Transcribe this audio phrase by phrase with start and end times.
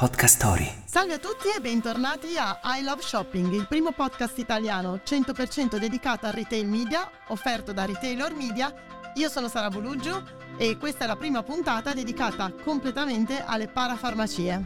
[0.00, 0.82] Podcast Story.
[0.86, 6.24] Salve a tutti e bentornati a I Love Shopping, il primo podcast italiano 100% dedicato
[6.24, 8.72] al retail media, offerto da Retailer Media.
[9.16, 10.26] Io sono Sara Boluggio
[10.56, 14.64] e questa è la prima puntata dedicata completamente alle parafarmacie.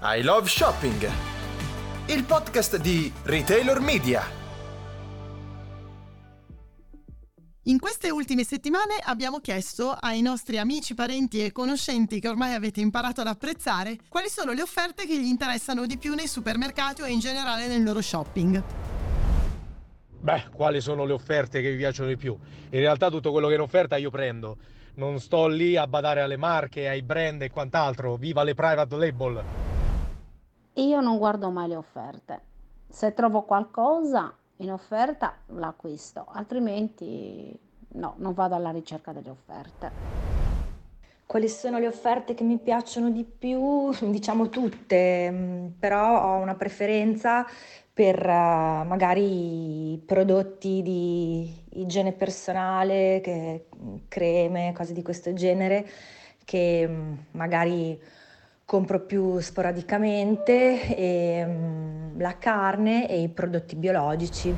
[0.00, 1.10] I Love Shopping,
[2.06, 4.37] il podcast di Retailer Media.
[7.68, 12.80] In queste ultime settimane abbiamo chiesto ai nostri amici, parenti e conoscenti che ormai avete
[12.80, 17.06] imparato ad apprezzare quali sono le offerte che gli interessano di più nei supermercati o
[17.06, 18.62] in generale nel loro shopping.
[20.18, 22.32] Beh, quali sono le offerte che vi piacciono di più?
[22.70, 24.56] In realtà tutto quello che è in offerta io prendo.
[24.94, 28.16] Non sto lì a badare alle marche, ai brand e quant'altro.
[28.16, 29.44] Viva le private label!
[30.72, 32.40] Io non guardo mai le offerte.
[32.88, 37.56] Se trovo qualcosa in offerta l'acquisto, altrimenti
[37.92, 40.36] no, non vado alla ricerca delle offerte.
[41.26, 43.90] Quali sono le offerte che mi piacciono di più?
[44.00, 47.46] Diciamo tutte, mm, però ho una preferenza
[47.92, 53.66] per uh, magari prodotti di igiene personale, che,
[54.08, 55.86] creme, cose di questo genere,
[56.44, 58.00] che mm, magari
[58.68, 64.54] compro più sporadicamente e, um, la carne e i prodotti biologici.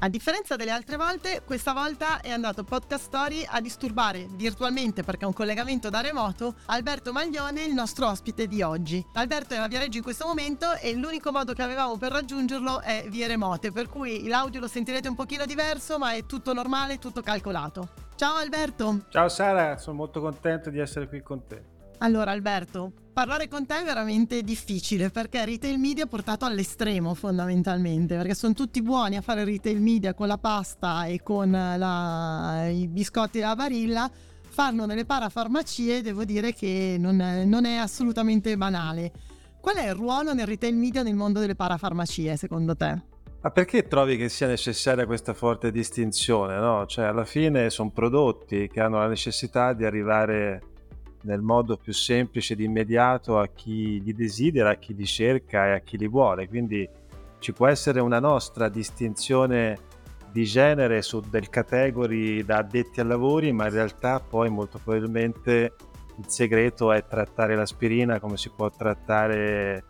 [0.00, 5.22] A differenza delle altre volte, questa volta è andato Podcast Story a disturbare virtualmente perché
[5.22, 9.00] è un collegamento da remoto Alberto Maglione, il nostro ospite di oggi.
[9.12, 13.06] Alberto è a Viareggio in questo momento e l'unico modo che avevamo per raggiungerlo è
[13.10, 17.20] via remote, per cui l'audio lo sentirete un pochino diverso, ma è tutto normale, tutto
[17.20, 17.90] calcolato.
[18.16, 19.04] Ciao Alberto!
[19.08, 21.62] Ciao Sara, sono molto contento di essere qui con te.
[21.98, 28.16] Allora Alberto, parlare con te è veramente difficile perché retail media è portato all'estremo fondamentalmente,
[28.16, 32.88] perché sono tutti buoni a fare retail media con la pasta e con la, i
[32.88, 34.10] biscotti della barilla,
[34.48, 39.12] farlo nelle parafarmacie devo dire che non è, non è assolutamente banale.
[39.60, 43.10] Qual è il ruolo nel retail media nel mondo delle parafarmacie secondo te?
[43.42, 46.56] Ma perché trovi che sia necessaria questa forte distinzione?
[46.58, 46.86] No?
[46.86, 50.71] Cioè, alla fine sono prodotti che hanno la necessità di arrivare
[51.22, 55.72] nel modo più semplice ed immediato a chi li desidera, a chi li cerca e
[55.72, 56.48] a chi li vuole.
[56.48, 56.88] Quindi
[57.38, 59.90] ci può essere una nostra distinzione
[60.30, 65.74] di genere su del category da addetti ai lavori, ma in realtà poi molto probabilmente
[66.18, 69.84] il segreto è trattare l'aspirina come si può trattare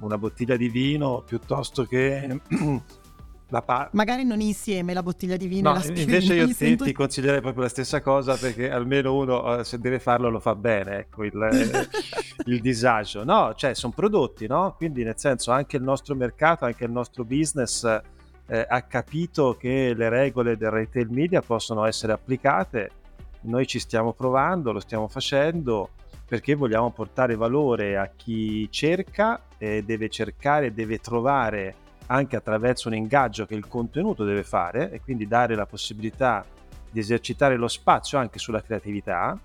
[0.00, 2.40] una bottiglia di vino piuttosto che
[3.60, 6.02] Pa- Magari non insieme la bottiglia di vino no, e l'aspirina.
[6.02, 6.84] Invece io ti, sento...
[6.84, 10.54] ti, consiglierei proprio la stessa cosa perché almeno uno eh, se deve farlo lo fa
[10.54, 11.88] bene, ecco il, eh,
[12.50, 13.24] il disagio.
[13.24, 14.74] No, cioè sono prodotti, no?
[14.76, 17.84] Quindi nel senso anche il nostro mercato, anche il nostro business
[18.46, 22.90] eh, ha capito che le regole del retail media possono essere applicate.
[23.42, 25.90] Noi ci stiamo provando, lo stiamo facendo
[26.32, 31.74] perché vogliamo portare valore a chi cerca e deve cercare, deve trovare
[32.06, 36.44] anche attraverso un ingaggio che il contenuto deve fare e quindi dare la possibilità
[36.90, 39.38] di esercitare lo spazio anche sulla creatività,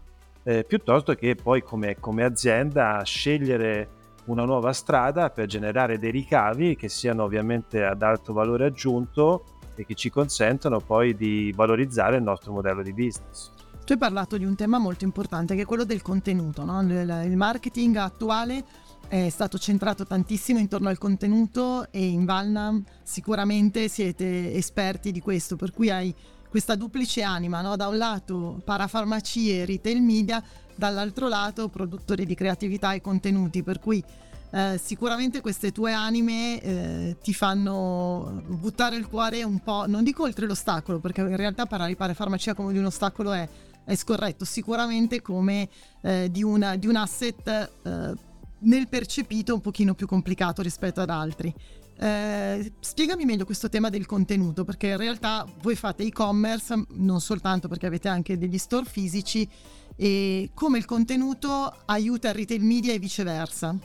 [0.44, 3.96] eh, piuttosto che poi come, come azienda scegliere
[4.26, 9.46] una nuova strada per generare dei ricavi che siano ovviamente ad alto valore aggiunto
[9.76, 13.52] e che ci consentano poi di valorizzare il nostro modello di business.
[13.86, 16.82] Tu hai parlato di un tema molto importante che è quello del contenuto, no?
[16.82, 18.64] il marketing attuale
[19.08, 25.56] è stato centrato tantissimo intorno al contenuto e in Valnam sicuramente siete esperti di questo,
[25.56, 26.14] per cui hai
[26.50, 27.76] questa duplice anima, no?
[27.76, 30.44] da un lato parafarmacie e retail media,
[30.76, 34.04] dall'altro lato produttori di creatività e contenuti, per cui
[34.50, 40.24] eh, sicuramente queste tue anime eh, ti fanno buttare il cuore un po', non dico
[40.24, 43.48] oltre l'ostacolo, perché in realtà parlare di parafarmacia come di un ostacolo è,
[43.84, 45.68] è scorretto, sicuramente come
[46.02, 48.14] eh, di, una, di, un asset eh,
[48.60, 51.54] nel percepito un pochino più complicato rispetto ad altri.
[52.00, 57.68] Eh, spiegami meglio questo tema del contenuto, perché in realtà voi fate e-commerce non soltanto
[57.68, 59.48] perché avete anche degli store fisici
[59.96, 63.76] e come il contenuto aiuta il retail media e viceversa.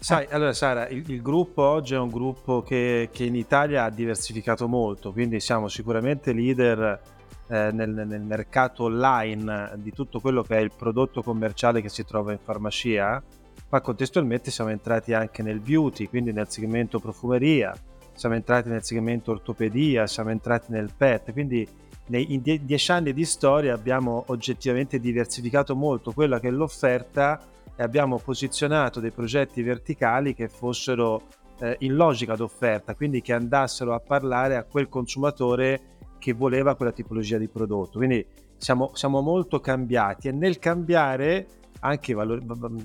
[0.00, 3.90] Sai, allora Sara, il, il, gruppo oggi è un gruppo che, che, in Italia ha
[3.90, 7.00] diversificato molto, quindi siamo sicuramente leader
[7.48, 12.04] eh, nel, nel mercato online di tutto quello che è il prodotto commerciale che si
[12.04, 13.20] trova in farmacia
[13.70, 17.74] ma contestualmente siamo entrati anche nel beauty, quindi nel segmento profumeria,
[18.14, 21.66] siamo entrati nel segmento ortopedia, siamo entrati nel pet, quindi
[22.10, 27.40] in die- dieci anni di storia abbiamo oggettivamente diversificato molto quella che è l'offerta
[27.76, 31.22] e abbiamo posizionato dei progetti verticali che fossero
[31.60, 36.92] eh, in logica d'offerta, quindi che andassero a parlare a quel consumatore che voleva quella
[36.92, 37.98] tipologia di prodotto.
[37.98, 38.24] Quindi
[38.56, 41.46] siamo, siamo molto cambiati e nel cambiare
[41.80, 42.42] anche valor-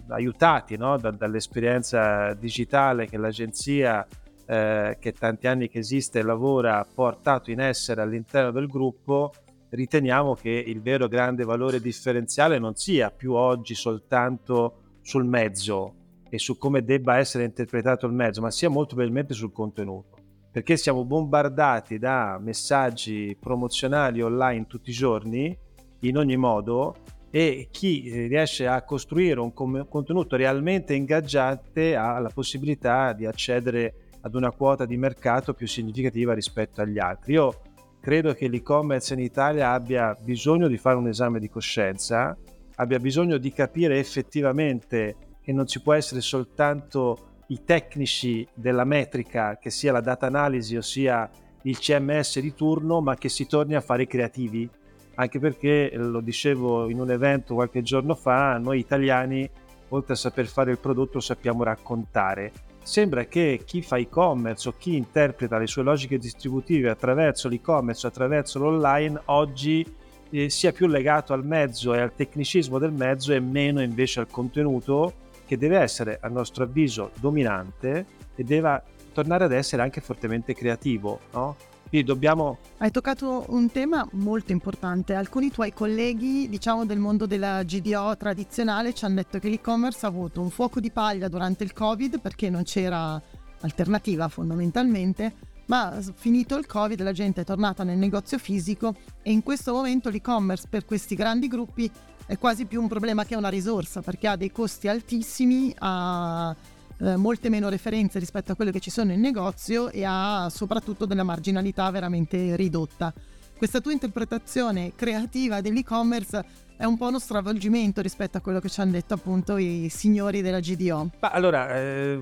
[0.10, 0.98] aiutati no?
[0.98, 4.06] da, dall'esperienza digitale che l'agenzia
[4.45, 9.34] eh, che tanti anni che esiste e lavora ha portato in essere all'interno del gruppo,
[9.69, 15.95] riteniamo che il vero grande valore differenziale non sia più oggi soltanto sul mezzo
[16.30, 20.18] e su come debba essere interpretato il mezzo, ma sia molto probabilmente sul contenuto.
[20.51, 25.57] Perché siamo bombardati da messaggi promozionali online tutti i giorni,
[26.01, 26.95] in ogni modo,
[27.35, 34.12] e chi eh, riesce a costruire un contenuto realmente ingaggiante ha la possibilità di accedere
[34.21, 37.33] ad una quota di mercato più significativa rispetto agli altri.
[37.33, 37.62] Io
[38.00, 42.38] credo che l'e-commerce in Italia abbia bisogno di fare un esame di coscienza,
[42.75, 49.57] abbia bisogno di capire effettivamente che non ci può essere soltanto i tecnici della metrica,
[49.57, 51.27] che sia la data analisi o sia
[51.63, 54.69] il CMS di turno, ma che si torni a fare i creativi.
[55.15, 59.50] Anche perché, lo dicevo in un evento qualche giorno fa, noi italiani,
[59.89, 62.51] oltre a saper fare il prodotto, sappiamo raccontare
[62.83, 68.60] sembra che chi fa e-commerce o chi interpreta le sue logiche distributive attraverso l'e-commerce, attraverso
[68.60, 69.86] l'online, oggi
[70.30, 74.27] eh, sia più legato al mezzo e al tecnicismo del mezzo e meno invece al
[74.27, 75.13] contenuto
[75.45, 78.06] che deve essere, a nostro avviso, dominante
[78.36, 78.81] e deve
[79.13, 81.56] tornare ad essere anche fortemente creativo, no?
[81.94, 82.57] Quindi dobbiamo...
[82.78, 85.13] Hai toccato un tema molto importante.
[85.13, 90.10] Alcuni tuoi colleghi, diciamo del mondo della GDO tradizionale, ci hanno detto che l'e-commerce ha
[90.10, 93.22] avuto un fuoco di paglia durante il Covid perché non c'era
[93.62, 95.36] alternativa fondamentalmente,
[95.68, 100.10] ma finito il Covid la gente è tornata nel negozio fisico e in questo momento
[100.10, 101.92] l'e-commerce per questi grandi gruppi
[102.25, 106.56] è quasi più un problema che una risorsa perché ha dei costi altissimi, ha
[107.00, 111.06] eh, molte meno referenze rispetto a quelle che ci sono in negozio e ha soprattutto
[111.06, 113.13] della marginalità veramente ridotta.
[113.57, 116.44] Questa tua interpretazione creativa dell'e-commerce
[116.75, 120.42] è un po' uno stravolgimento rispetto a quello che ci hanno detto appunto i signori
[120.42, 121.12] della GDO.
[121.22, 122.19] Ma allora, eh,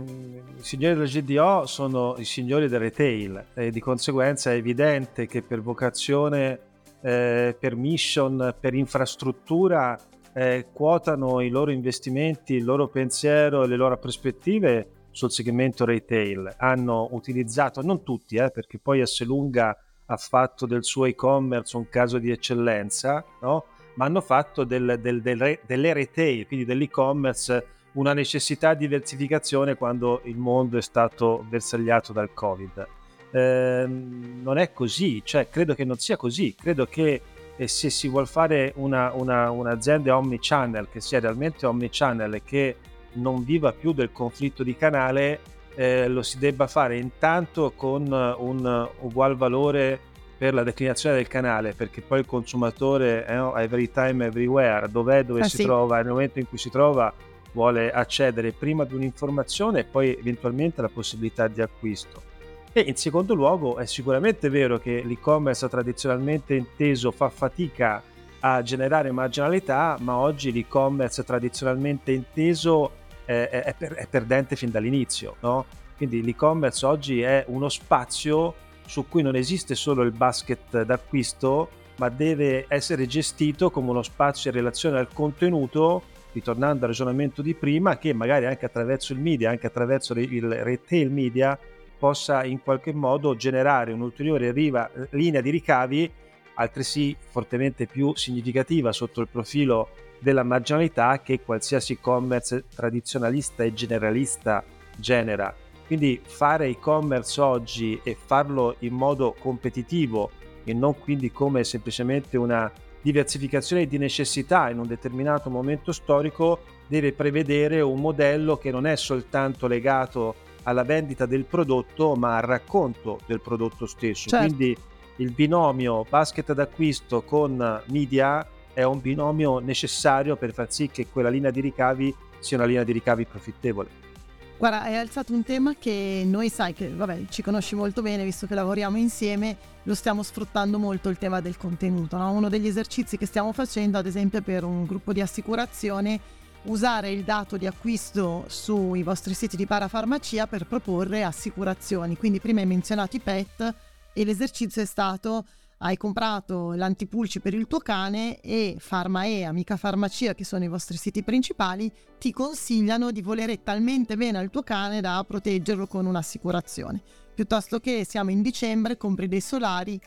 [0.60, 5.42] i signori della GDO sono i signori del retail e di conseguenza è evidente che
[5.42, 6.60] per vocazione,
[7.02, 9.98] eh, per mission, per infrastruttura
[10.34, 16.56] eh, quotano i loro investimenti, il loro pensiero e le loro prospettive sul segmento retail.
[16.58, 22.18] Hanno utilizzato, non tutti, eh, perché poi Asselunga ha fatto del suo e-commerce un caso
[22.18, 23.66] di eccellenza, no?
[23.96, 30.22] ma hanno fatto del, del, del, delle retail, quindi dell'e-commerce, una necessità di diversificazione quando
[30.26, 32.88] il mondo è stato bersagliato dal Covid.
[33.32, 37.22] Eh, non è così, cioè credo che non sia così, credo che
[37.62, 42.76] e se si vuole fare una, una, un'azienda omnichannel che sia realmente omnichannel e che
[43.14, 45.42] non viva più del conflitto di canale,
[45.76, 50.00] eh, lo si debba fare intanto con un ugual valore
[50.40, 55.24] per la declinazione del canale, perché poi il consumatore è eh, every time, everywhere, dov'è,
[55.24, 55.64] dove ah, si sì.
[55.64, 57.14] trova, nel momento in cui si trova
[57.52, 62.31] vuole accedere prima ad un'informazione e poi eventualmente alla possibilità di acquisto.
[62.74, 68.02] E in secondo luogo è sicuramente vero che l'e-commerce tradizionalmente inteso fa fatica
[68.40, 72.92] a generare marginalità, ma oggi l'e-commerce tradizionalmente inteso
[73.26, 75.36] è, è, è perdente fin dall'inizio.
[75.42, 75.66] No?
[75.98, 82.08] Quindi l'e-commerce oggi è uno spazio su cui non esiste solo il basket d'acquisto, ma
[82.08, 87.98] deve essere gestito come uno spazio in relazione al contenuto, ritornando al ragionamento di prima,
[87.98, 91.60] che magari anche attraverso il media, anche attraverso il retail media,
[92.02, 96.12] possa in qualche modo generare un'ulteriore riva, linea di ricavi
[96.56, 104.64] altresì fortemente più significativa sotto il profilo della marginalità che qualsiasi e-commerce tradizionalista e generalista
[104.98, 105.54] genera.
[105.86, 110.32] Quindi fare e-commerce oggi e farlo in modo competitivo
[110.64, 117.14] e non quindi come semplicemente una diversificazione di necessità in un determinato momento storico deve
[117.14, 123.20] prevedere un modello che non è soltanto legato alla vendita del prodotto ma al racconto
[123.26, 124.30] del prodotto stesso.
[124.30, 124.46] Certo.
[124.46, 124.78] Quindi
[125.18, 131.30] il binomio basket d'acquisto con media è un binomio necessario per far sì che quella
[131.30, 134.10] linea di ricavi sia una linea di ricavi profittevole.
[134.58, 138.46] Guarda, hai alzato un tema che noi sai che, vabbè, ci conosci molto bene, visto
[138.46, 142.16] che lavoriamo insieme, lo stiamo sfruttando molto il tema del contenuto.
[142.16, 142.32] No?
[142.32, 146.20] Uno degli esercizi che stiamo facendo, ad esempio, per un gruppo di assicurazione
[146.64, 152.18] usare il dato di acquisto sui vostri siti di parafarmacia per proporre assicurazioni.
[152.18, 153.76] Quindi prima hai menzionato i pet
[154.14, 155.46] e l'esercizio è stato
[155.84, 160.96] hai comprato l'antipulci per il tuo cane e Farmae, Amica Farmacia, che sono i vostri
[160.96, 167.02] siti principali, ti consigliano di volere talmente bene al tuo cane da proteggerlo con un'assicurazione.
[167.34, 170.00] Piuttosto che siamo in dicembre, compri dei solari,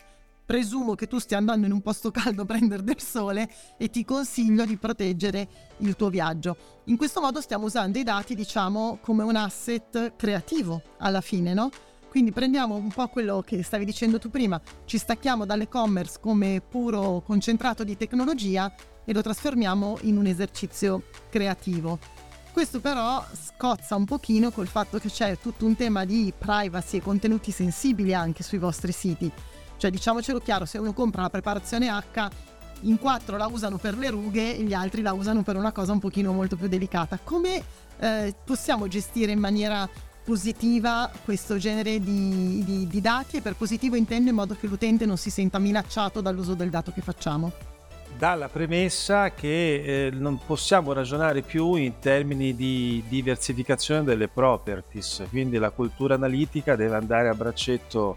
[0.45, 4.05] presumo che tu stia andando in un posto caldo a prendere del sole e ti
[4.05, 5.47] consiglio di proteggere
[5.79, 6.55] il tuo viaggio.
[6.85, 11.69] In questo modo stiamo usando i dati, diciamo, come un asset creativo alla fine, no?
[12.09, 17.21] Quindi prendiamo un po' quello che stavi dicendo tu prima, ci stacchiamo dall'e-commerce come puro
[17.25, 18.73] concentrato di tecnologia
[19.03, 21.99] e lo trasformiamo in un esercizio creativo.
[22.53, 27.01] Questo però scozza un pochino col fatto che c'è tutto un tema di privacy e
[27.01, 29.29] contenuti sensibili anche sui vostri siti.
[29.77, 32.27] Cioè diciamocelo chiaro, se uno compra la preparazione H,
[32.81, 35.91] in quattro la usano per le rughe e gli altri la usano per una cosa
[35.91, 37.19] un pochino molto più delicata.
[37.23, 37.61] Come
[37.99, 39.87] eh, possiamo gestire in maniera
[40.23, 45.05] positiva questo genere di, di, di dati e per positivo intendo in modo che l'utente
[45.05, 47.51] non si senta minacciato dall'uso del dato che facciamo?
[48.17, 55.57] dalla premessa che eh, non possiamo ragionare più in termini di diversificazione delle properties, quindi
[55.57, 58.15] la cultura analitica deve andare a braccetto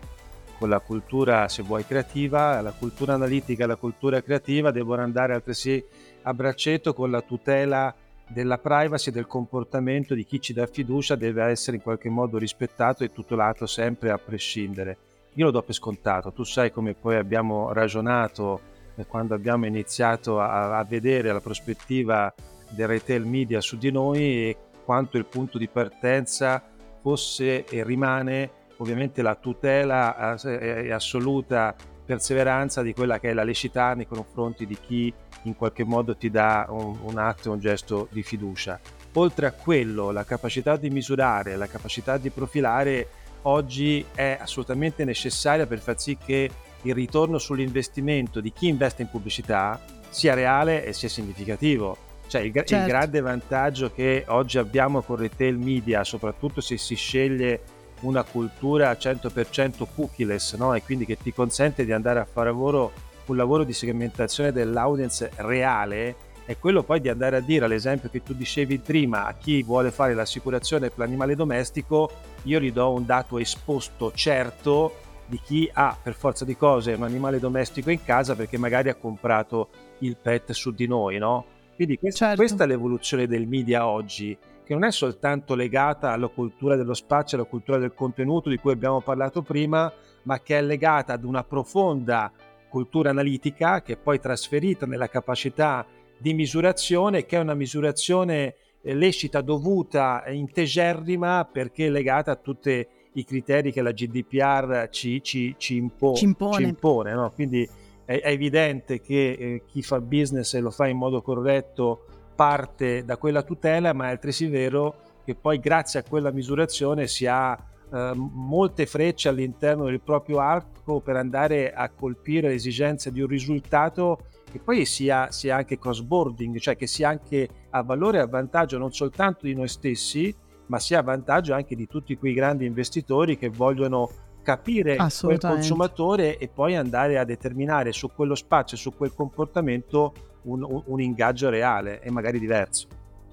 [0.58, 5.34] con la cultura, se vuoi, creativa, la cultura analitica e la cultura creativa devono andare
[5.34, 5.82] altresì
[6.22, 7.94] a braccetto con la tutela
[8.26, 13.04] della privacy del comportamento di chi ci dà fiducia deve essere in qualche modo rispettato
[13.04, 14.98] e tutelato sempre a prescindere.
[15.34, 18.60] Io lo do per scontato, tu sai come poi abbiamo ragionato
[19.06, 22.34] quando abbiamo iniziato a, a vedere la prospettiva
[22.70, 26.62] del retail media su di noi e quanto il punto di partenza
[27.00, 33.94] fosse e rimane ovviamente la tutela e assoluta perseveranza di quella che è la lecità
[33.94, 38.22] nei confronti di chi in qualche modo ti dà un, un atto, un gesto di
[38.22, 38.80] fiducia.
[39.14, 43.08] Oltre a quello, la capacità di misurare, la capacità di profilare
[43.42, 46.50] oggi è assolutamente necessaria per far sì che
[46.82, 52.06] il ritorno sull'investimento di chi investe in pubblicità sia reale e sia significativo.
[52.26, 52.74] Cioè il, certo.
[52.74, 57.60] il grande vantaggio che oggi abbiamo con retail media, soprattutto se si sceglie
[58.00, 60.74] una cultura 100% cookieless, no?
[60.74, 62.92] e quindi che ti consente di andare a fare lavoro,
[63.26, 68.22] un lavoro di segmentazione dell'audience reale, è quello poi di andare a dire, all'esempio che
[68.22, 72.10] tu dicevi prima, a chi vuole fare l'assicurazione per l'animale domestico,
[72.44, 77.02] io gli do un dato esposto certo di chi ha per forza di cose un
[77.02, 81.44] animale domestico in casa perché magari ha comprato il pet su di noi, no?
[81.74, 82.42] Quindi questa, certo.
[82.42, 84.36] questa è l'evoluzione del media oggi,
[84.68, 88.70] che non è soltanto legata alla cultura dello spazio, alla cultura del contenuto di cui
[88.70, 89.90] abbiamo parlato prima,
[90.24, 92.30] ma che è legata ad una profonda
[92.68, 95.86] cultura analitica che è poi trasferita nella capacità
[96.18, 103.24] di misurazione, che è una misurazione eh, lecita, dovuta, integerrima, perché legata a tutte i
[103.24, 106.56] criteri che la GDPR ci, ci, ci, impo- ci impone.
[106.56, 107.32] Ci impone no?
[107.34, 107.66] Quindi
[108.04, 112.04] è, è, evidente che eh, chi fa business e lo fa in modo corretto
[112.38, 117.26] parte da quella tutela, ma è altresì vero che poi grazie a quella misurazione si
[117.26, 117.58] ha
[117.92, 123.26] eh, molte frecce all'interno del proprio arco per andare a colpire le esigenze di un
[123.26, 124.20] risultato
[124.52, 128.78] che poi sia, sia anche cross-boarding, cioè che sia anche a valore e a vantaggio
[128.78, 130.32] non soltanto di noi stessi,
[130.66, 134.08] ma sia a vantaggio anche di tutti quei grandi investitori che vogliono
[134.44, 140.62] capire quel consumatore e poi andare a determinare su quello spazio, su quel comportamento un,
[140.62, 142.88] un, un ingaggio reale e magari diverso.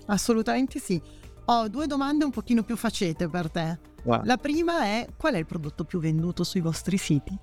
[0.08, 1.02] Assolutamente sì.
[1.46, 3.78] Ho due domande un pochino più facete per te.
[4.04, 4.22] Wow.
[4.24, 7.38] La prima è qual è il prodotto più venduto sui vostri siti?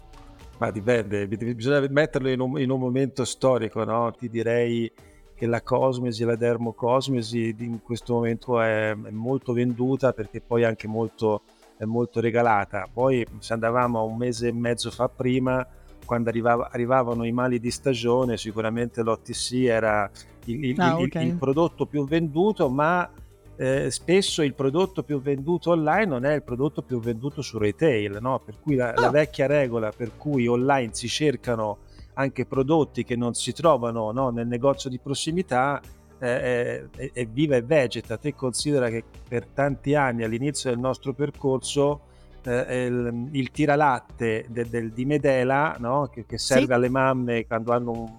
[0.59, 4.13] Ma dipende, bisogna metterlo in un, in un momento storico, no?
[4.13, 4.93] Ti direi
[5.35, 10.87] che la cosmesi, la dermocosmesi in questo momento è, è molto venduta perché poi anche
[10.87, 11.43] molto,
[11.77, 12.89] è molto regalata.
[12.93, 15.67] Poi se andavamo un mese e mezzo fa prima,
[16.05, 20.11] quando arrivava, arrivavano i mali di stagione, sicuramente l'OTC era
[20.47, 21.25] il, il, ah, okay.
[21.25, 23.11] il, il prodotto più venduto, ma
[23.57, 28.19] eh, spesso il prodotto più venduto online non è il prodotto più venduto su retail,
[28.21, 28.41] no?
[28.45, 29.01] per cui la, oh.
[29.01, 31.79] la, vecchia regola per cui online si cercano
[32.15, 35.81] anche prodotti che non si trovano no, nel negozio di prossimità
[36.19, 38.17] eh, è, è, viva e vegeta.
[38.17, 42.11] Te considera che per tanti anni all'inizio del nostro percorso
[42.47, 46.73] eh, il, il tiralatte de, del, di Medela no, che, che, serve sì.
[46.73, 48.13] alle mamme quando hanno un,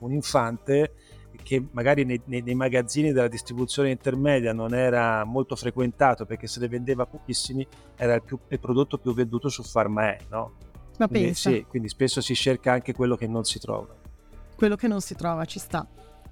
[0.00, 0.92] un infante
[1.42, 6.58] che magari nei, nei, nei, magazzini della distribuzione intermedia non era molto frequentato perché se
[6.58, 10.52] ne vendeva pochissimi, era il, più, il prodotto più venduto su Pharmae, no?
[10.98, 11.50] Ma quindi, pensa.
[11.50, 13.94] Sì, quindi spesso si cerca anche quello che non si trova.
[14.56, 15.86] Quello che non si trova ci sta.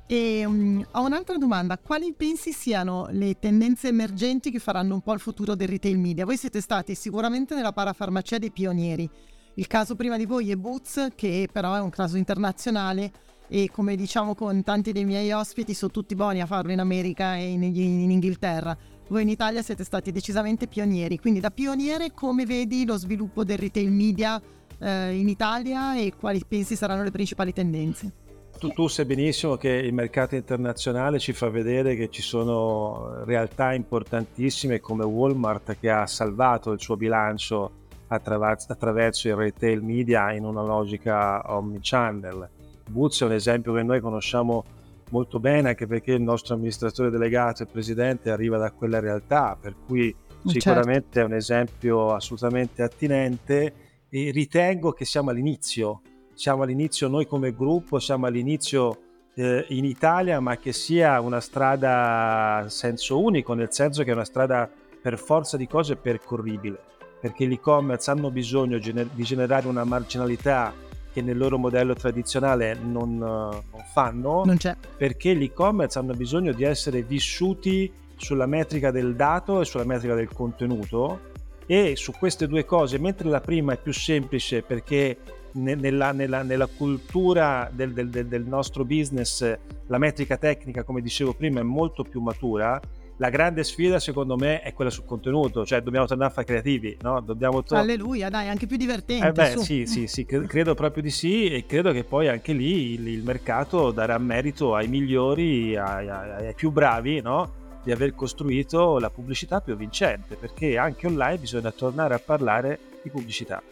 [0.07, 5.15] E um, ho un'altra domanda, quali pensi siano le tendenze emergenti che faranno un po'
[5.15, 6.27] il futuro del retail media?
[6.27, 9.09] Voi siete stati sicuramente nella parafarmacia dei pionieri.
[9.55, 13.13] Il caso prima di voi è Boots, che però è un caso internazionale
[13.49, 17.37] e come diciamo con tanti dei miei ospiti sono tutti buoni a farlo in America
[17.37, 18.77] e in, in Inghilterra.
[19.09, 23.57] Voi in Italia siete stati decisamente pionieri, quindi da pioniere come vedi lo sviluppo del
[23.57, 24.41] retail media
[24.79, 28.24] eh, in Italia e quali pensi saranno le principali tendenze?
[28.59, 33.75] Tu, tu, sai benissimo che il mercato internazionale ci fa vedere che ci sono realtà
[33.75, 40.45] importantissime come Walmart che ha salvato il suo bilancio attraverso, attraverso il retail media in
[40.45, 42.49] una logica omnichannel.
[42.89, 44.65] Boots è un esempio che noi conosciamo
[45.11, 49.75] molto bene anche perché il nostro amministratore delegato e presidente arriva da quella realtà, per
[49.87, 50.49] cui certo.
[50.49, 51.21] sicuramente certo.
[51.21, 53.75] è un esempio assolutamente attinente
[54.09, 56.03] e ritengo che siamo all'inizio,
[56.35, 58.99] siamo all'inizio noi come gruppo, siamo all'inizio
[59.35, 64.15] eh, in Italia, ma che sia una strada a senso unico, nel senso che è
[64.15, 66.79] una strada per forza di cose percorribile,
[67.21, 70.73] perché l'e-commerce hanno bisogno gener- di generare una marginalità
[71.13, 73.63] che nel loro modello tradizionale non, non
[73.93, 74.77] fanno, non c'è.
[74.97, 80.29] perché l'e-commerce hanno bisogno di essere vissuti sulla metrica del dato e sulla metrica del
[80.33, 81.33] contenuto
[81.67, 85.17] e su queste due cose, mentre la prima è più semplice perché
[85.55, 91.61] nella, nella, nella cultura del, del, del, nostro business la metrica tecnica, come dicevo prima,
[91.61, 92.81] è molto più matura,
[93.19, 96.97] la grande sfida secondo me è quella sul contenuto, cioè dobbiamo tornare a fare creativi,
[97.03, 97.21] no?
[97.21, 99.27] Dobbiamo to- Alleluia, dai, anche più divertente.
[99.27, 102.95] Eh beh, sì, sì, sì, credo proprio di sì e credo che poi anche lì
[102.95, 107.63] il, il mercato darà merito ai migliori, ai, ai, ai più bravi, no?
[107.85, 113.11] di aver costruito la pubblicità più vincente, perché anche online bisogna tornare a parlare di
[113.11, 113.63] pubblicità.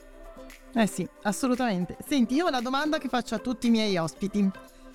[0.74, 1.96] Eh sì, assolutamente.
[2.06, 4.50] Senti, io ho una domanda che faccio a tutti i miei ospiti.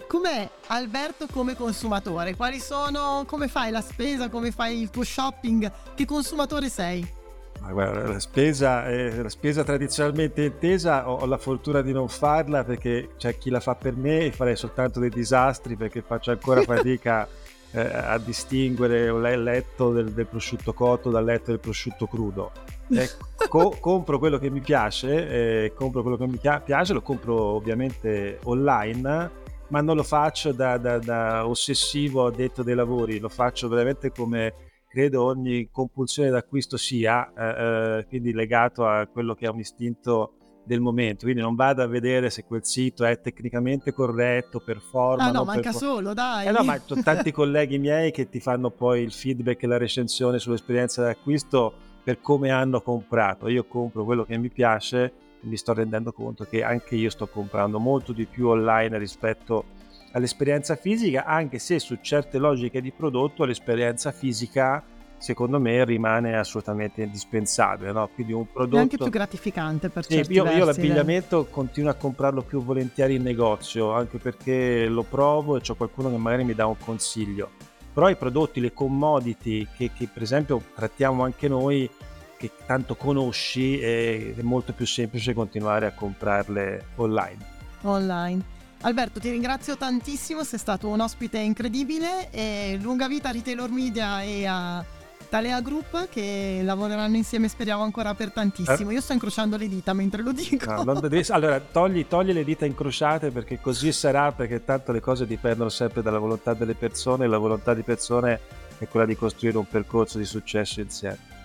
[0.07, 2.35] Com'è Alberto come consumatore?
[2.35, 5.71] Quali sono, come fai la spesa, come fai il tuo shopping?
[5.93, 7.15] Che consumatore sei?
[7.59, 12.07] Ma guarda, la spesa, eh, la spesa tradizionalmente intesa ho, ho, la fortuna di non
[12.07, 16.31] farla perché c'è chi la fa per me e farei soltanto dei disastri perché faccio
[16.31, 17.27] ancora fatica
[17.71, 22.51] eh, a distinguere il letto del, del, prosciutto cotto dal letto del prosciutto crudo.
[22.89, 23.09] Eh,
[23.49, 28.39] co- compro quello che mi piace, eh, compro quello che mi piace, lo compro ovviamente
[28.43, 29.31] online,
[29.69, 34.53] ma non lo faccio da, da, da ossessivo addetto dei lavori, lo faccio veramente come
[34.87, 40.36] credo ogni compulsione d'acquisto sia, eh, eh, quindi legato a quello che è un istinto
[40.67, 45.23] del momento, quindi non vado a vedere se quel sito è tecnicamente corretto, performa.
[45.23, 45.79] Ah no, manca per...
[45.79, 46.47] solo, dai.
[46.47, 50.37] Eh no, ma tanti colleghi miei che ti fanno poi il feedback e la recensione
[50.37, 53.47] sull'esperienza d'acquisto per come hanno comprato.
[53.47, 55.03] Io compro quello che mi piace
[55.41, 59.65] e mi sto rendendo conto che anche io sto comprando molto di più online rispetto
[60.11, 64.83] all'esperienza fisica, anche se su certe logiche di prodotto l'esperienza fisica
[65.17, 67.91] secondo me rimane assolutamente indispensabile.
[67.91, 68.09] No?
[68.13, 68.77] Quindi un prodotto...
[68.77, 71.51] È anche più gratificante per sì, io, versi, io l'abbigliamento dai.
[71.51, 76.17] continuo a comprarlo più volentieri in negozio, anche perché lo provo e c'è qualcuno che
[76.17, 77.49] magari mi dà un consiglio.
[77.93, 81.89] Però i prodotti, le commodity che, che per esempio trattiamo anche noi,
[82.37, 87.55] che tanto conosci, è, è molto più semplice continuare a comprarle online.
[87.81, 88.55] Online.
[88.81, 94.21] Alberto, ti ringrazio tantissimo, sei stato un ospite incredibile e lunga vita a Retailor Media
[94.21, 94.85] e a
[95.29, 98.89] Talea Group che lavoreranno insieme speriamo ancora per tantissimo.
[98.89, 98.93] Eh?
[98.93, 100.83] Io sto incrociando le dita mentre lo dico.
[100.83, 101.23] No, devi...
[101.29, 106.01] allora, togli, togli, le dita incrociate perché così sarà, perché tanto le cose dipendono sempre
[106.01, 108.39] dalla volontà delle persone e la volontà di persone
[108.77, 111.35] è quella di costruire un percorso di successo insieme.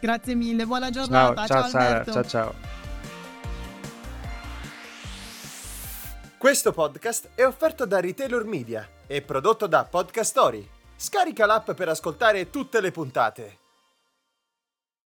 [0.00, 1.46] Grazie mille, buona giornata.
[1.46, 2.12] Ciao, ciao, ciao.
[2.12, 2.54] Ciao, ciao.
[6.38, 10.79] Questo podcast è offerto da Retailer Media e prodotto da Podcast Story.
[11.02, 13.59] Scarica l'app per ascoltare tutte le puntate.